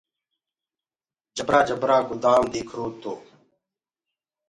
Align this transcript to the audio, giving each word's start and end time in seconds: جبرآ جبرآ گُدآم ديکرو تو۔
جبرآ 1.37 1.59
جبرآ 1.69 1.97
گُدآم 2.07 2.43
ديکرو 2.53 2.87
تو۔ 3.01 3.13